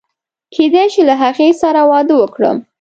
[0.53, 2.57] کېدای شي له هغې سره واده وکړم.